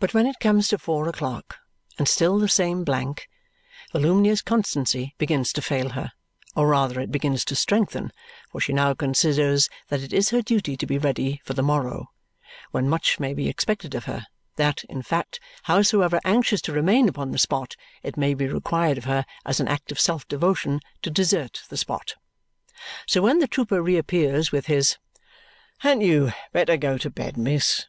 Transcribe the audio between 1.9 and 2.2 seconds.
and